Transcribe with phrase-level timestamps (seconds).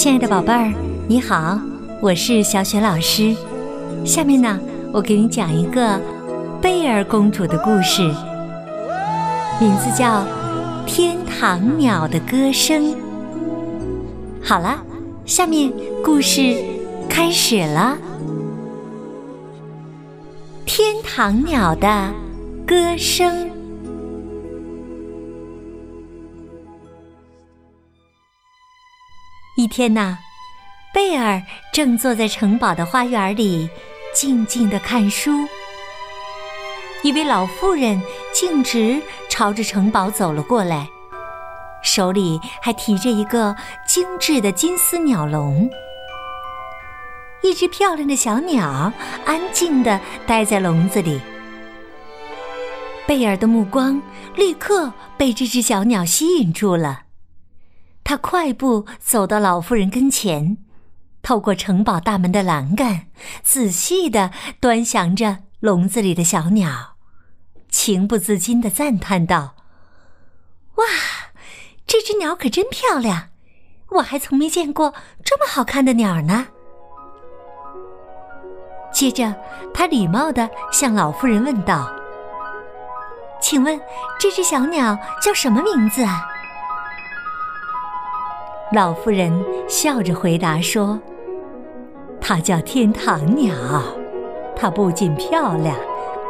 [0.00, 0.72] 亲爱的宝贝儿，
[1.06, 1.60] 你好，
[2.00, 3.36] 我是小雪老师。
[4.02, 4.58] 下面呢，
[4.94, 6.00] 我给你讲一个
[6.58, 8.04] 贝尔公主的故事，
[9.60, 10.22] 名字叫
[10.86, 12.84] 《天堂鸟的歌声》。
[14.42, 14.82] 好了，
[15.26, 15.70] 下面
[16.02, 16.56] 故事
[17.06, 17.98] 开始了，
[20.64, 22.10] 《天堂鸟的
[22.66, 23.30] 歌声》。
[29.60, 30.16] 一天呐，
[30.90, 33.68] 贝尔正坐在城堡的花园里，
[34.14, 35.46] 静静的看书。
[37.02, 38.00] 一位老妇人
[38.32, 40.88] 径直朝着城堡走了过来，
[41.82, 43.54] 手里还提着一个
[43.86, 45.68] 精致的金丝鸟笼。
[47.42, 48.90] 一只漂亮的小鸟
[49.26, 51.20] 安静的待在笼子里。
[53.06, 54.00] 贝尔的目光
[54.36, 57.02] 立刻被这只小鸟吸引住了。
[58.10, 60.56] 他快步走到老妇人跟前，
[61.22, 63.02] 透过城堡大门的栏杆，
[63.44, 66.96] 仔细地端详着笼子里的小鸟，
[67.68, 69.54] 情不自禁地赞叹道
[70.74, 70.84] ：“哇，
[71.86, 73.28] 这只鸟可真漂亮！
[73.90, 74.92] 我还从没见过
[75.24, 76.48] 这么好看的鸟呢。”
[78.92, 79.32] 接着，
[79.72, 81.88] 他礼貌地向老妇人问道
[83.40, 83.80] ：“请问
[84.18, 86.26] 这只小鸟叫什么名字啊？”
[88.72, 89.32] 老妇人
[89.68, 91.00] 笑着回答说
[92.22, 93.52] ：“它叫天堂鸟，
[94.54, 95.76] 它不仅漂亮，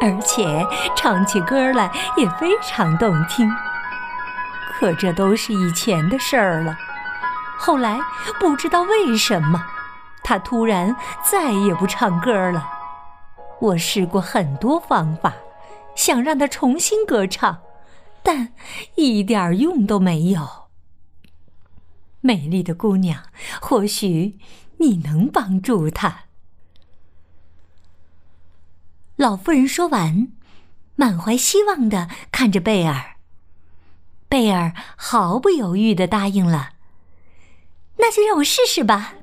[0.01, 3.47] 而且唱起歌来也非常动听。
[4.73, 6.75] 可这都是以前的事儿了。
[7.59, 8.01] 后来
[8.39, 9.63] 不知道为什么，
[10.25, 12.67] 它突然再也不唱歌了。
[13.59, 15.35] 我试过很多方法，
[15.95, 17.59] 想让它重新歌唱，
[18.23, 18.49] 但
[18.95, 20.41] 一点用都没有。”
[22.21, 23.23] 美丽的姑娘，
[23.61, 24.39] 或许
[24.79, 26.25] 你能帮助她。
[29.17, 30.29] 老妇人说完，
[30.97, 33.17] 满怀希望的看着贝尔。
[34.29, 36.71] 贝尔毫不犹豫的答应了。
[37.99, 39.15] 那就让我试试吧。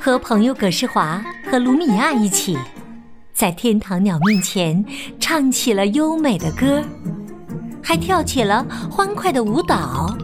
[0.00, 2.58] 和朋友葛世华和卢米亚一起，
[3.32, 4.84] 在天堂鸟面前
[5.20, 6.82] 唱起了优美的歌，
[7.80, 10.16] 还跳起了欢快的舞蹈。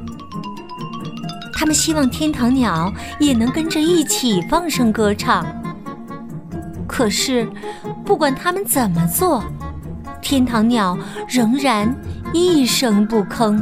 [1.58, 5.44] 他们希望天堂鸟也能跟着一起放声歌唱。
[6.86, 7.48] 可是，
[8.04, 9.42] 不管他们怎么做，
[10.22, 10.96] 天堂鸟
[11.28, 11.92] 仍然
[12.32, 13.60] 一声不吭。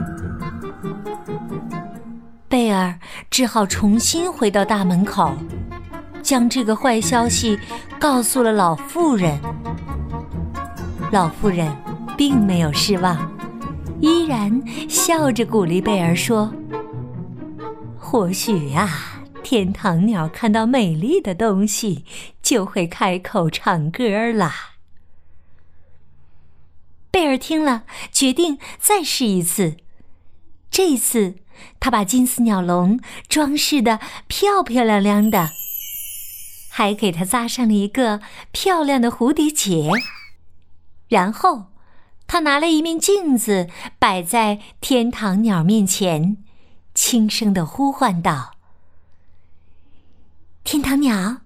[2.49, 2.95] 贝尔
[3.31, 5.33] 只好重新回到大门口，
[6.23, 7.59] 将这个坏消息
[7.99, 9.39] 告诉了老妇人。
[11.11, 11.75] 老妇人
[12.15, 13.17] 并没有失望，
[14.01, 16.53] 依然笑着鼓励贝尔说。
[18.09, 22.05] 或许呀，天堂鸟看到美丽的东西，
[22.41, 24.77] 就会开口唱歌啦。
[27.11, 29.78] 贝尔听了，决定再试一次。
[30.71, 31.34] 这次，
[31.81, 35.50] 他把金丝鸟笼装饰的漂漂亮亮的，
[36.71, 38.21] 还给它扎上了一个
[38.53, 39.91] 漂亮的蝴蝶结。
[41.09, 41.72] 然后，
[42.28, 43.69] 他拿了一面镜子，
[43.99, 46.37] 摆在天堂鸟面前。
[47.09, 48.56] 轻声的呼唤道
[50.65, 51.37] ：“天堂鸟，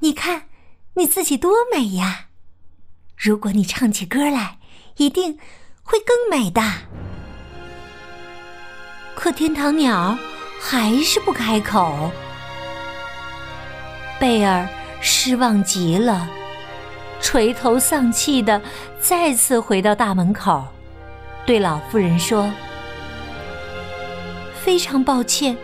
[0.00, 0.42] 你看
[0.92, 2.26] 你自己多美呀！
[3.16, 4.58] 如果你唱起歌来，
[4.98, 5.38] 一定
[5.82, 6.60] 会更美的。”
[9.16, 10.18] 可天堂鸟
[10.60, 12.10] 还是不开口。
[14.20, 14.68] 贝尔
[15.00, 16.28] 失望极了，
[17.22, 18.60] 垂头丧气的
[19.00, 20.62] 再次回到大门口，
[21.46, 22.46] 对老妇人说。
[24.62, 25.56] 非常抱歉，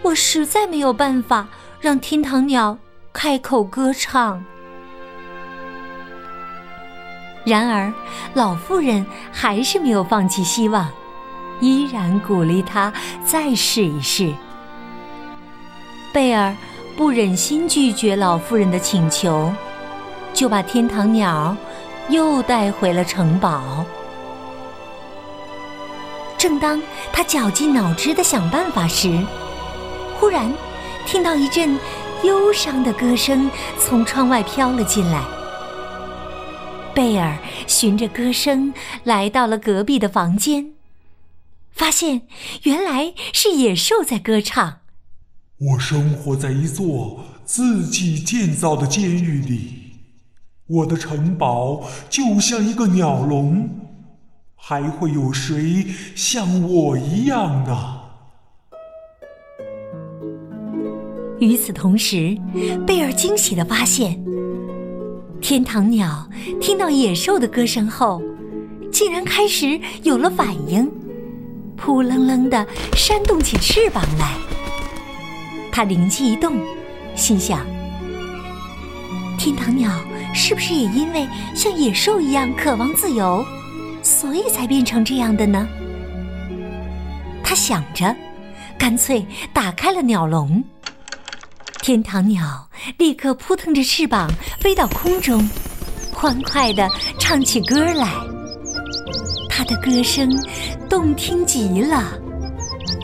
[0.00, 1.46] 我实在没有办法
[1.80, 2.78] 让天堂鸟
[3.12, 4.42] 开口歌唱。
[7.44, 7.92] 然而，
[8.34, 10.88] 老妇人还是没有放弃希望，
[11.60, 12.92] 依然鼓励他
[13.24, 14.32] 再试一试。
[16.12, 16.56] 贝尔
[16.96, 19.52] 不忍心拒绝老妇人的请求，
[20.32, 21.56] 就把天堂鸟
[22.08, 23.84] 又带回了城堡。
[26.42, 29.16] 正当他绞尽脑汁的想办法时，
[30.18, 30.52] 忽然
[31.06, 31.78] 听到一阵
[32.24, 33.48] 忧伤的歌声
[33.78, 35.22] 从窗外飘了进来。
[36.92, 38.74] 贝尔循着歌声
[39.04, 40.72] 来到了隔壁的房间，
[41.70, 42.22] 发现
[42.64, 44.78] 原来是野兽在歌唱。
[45.58, 49.92] 我生活在一座自己建造的监狱里，
[50.66, 53.78] 我的城堡就像一个鸟笼。
[54.72, 55.84] 还会有谁
[56.14, 58.00] 像我一样呢？
[61.40, 62.34] 与此同时，
[62.86, 64.18] 贝尔惊喜地发现，
[65.42, 66.26] 天堂鸟
[66.58, 68.22] 听到野兽的歌声后，
[68.90, 70.90] 竟然开始有了反应，
[71.76, 72.66] 扑棱棱地
[72.96, 74.32] 扇动起翅膀来。
[75.70, 76.54] 他灵机一动，
[77.14, 77.60] 心想：
[79.38, 79.90] 天堂鸟
[80.32, 83.44] 是不是也因为像野兽一样渴望自由，
[84.02, 85.66] 所以才变成这样的呢？
[87.44, 88.14] 他想着，
[88.78, 90.62] 干脆打开了鸟笼。
[91.82, 95.48] 天堂鸟立刻扑腾着翅膀飞到空中，
[96.12, 96.88] 欢快地
[97.18, 98.08] 唱起歌来。
[99.48, 100.30] 它的歌声
[100.88, 102.12] 动听极了，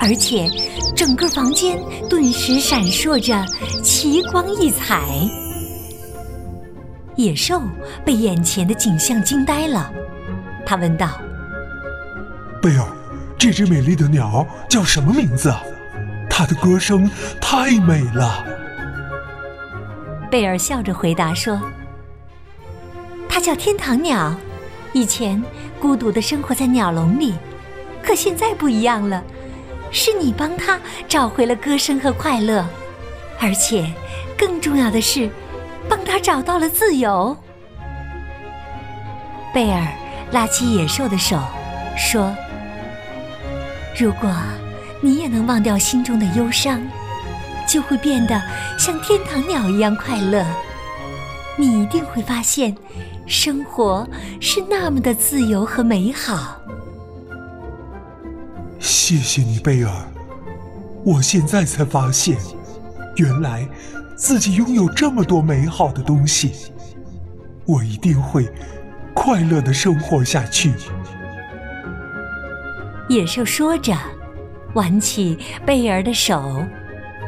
[0.00, 0.48] 而且
[0.96, 1.78] 整个房间
[2.08, 3.44] 顿时闪烁着
[3.82, 5.06] 奇光异彩。
[7.16, 7.60] 野兽
[8.04, 9.92] 被眼前的景象惊呆了，
[10.68, 11.18] 他问道
[12.60, 12.86] ：“贝尔，
[13.38, 15.50] 这只美丽的鸟叫什么名字？
[16.28, 17.10] 它的歌声
[17.40, 18.44] 太美了。”
[20.30, 21.58] 贝尔笑着回答说
[23.30, 24.34] ：“它叫天堂鸟，
[24.92, 25.42] 以前
[25.80, 27.34] 孤独的生活在鸟笼里，
[28.02, 29.24] 可现在不一样了，
[29.90, 30.78] 是你帮它
[31.08, 32.62] 找回了歌声和快乐，
[33.40, 33.90] 而且
[34.36, 35.30] 更重要的是，
[35.88, 37.34] 帮它找到了自由。”
[39.54, 39.80] 贝尔
[40.32, 41.40] 拉起野兽的手，
[41.96, 42.34] 说
[43.98, 44.30] ：“如果
[45.00, 46.80] 你也能忘掉心中的忧伤。”
[47.70, 48.40] 就会变得
[48.78, 50.42] 像天堂鸟一样快乐。
[51.54, 52.74] 你一定会发现，
[53.26, 54.08] 生活
[54.40, 56.58] 是那么的自由和美好。
[58.78, 59.92] 谢谢你，贝尔。
[61.04, 62.38] 我现在才发现，
[63.16, 63.68] 原来
[64.16, 66.72] 自己拥有这么多美好的东西。
[67.66, 68.50] 我一定会
[69.20, 70.72] 快乐的生活下去。
[73.08, 73.92] 野兽说着，
[74.74, 75.36] 挽起
[75.66, 76.64] 贝尔的手。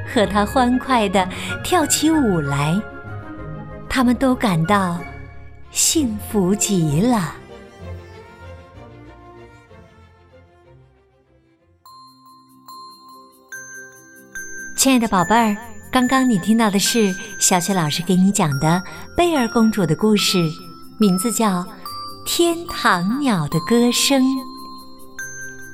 [0.06, 1.28] 和他欢快地
[1.64, 2.80] 跳起舞来，
[3.88, 4.98] 他们都感到
[5.72, 7.34] 幸福极了。
[14.76, 15.56] 亲爱的宝贝儿，
[15.92, 18.80] 刚刚你听到的是小雪老师给你讲的
[19.16, 20.38] 贝儿公主的故事，
[20.98, 21.62] 名字叫
[22.32, 24.22] 《天堂鸟的歌声》。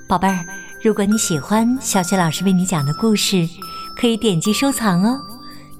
[0.08, 0.42] 宝贝儿，
[0.82, 3.46] 如果你喜欢小雪老师为你讲的故事，
[3.94, 5.20] 可以点击收藏哦，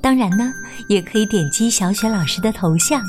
[0.03, 0.53] 当然呢，
[0.87, 3.03] 也可以点击小雪老师的头像，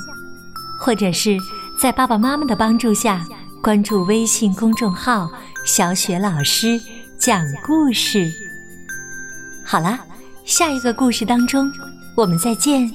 [0.80, 1.38] 或者是
[1.78, 3.28] 在爸爸妈妈的帮助下
[3.62, 5.30] 关注微信公众号
[5.68, 6.80] “小雪老师
[7.19, 8.31] 讲故事”。
[9.62, 10.00] 好啦，
[10.46, 11.69] 下一个故事当中，
[12.16, 12.90] 我们再见。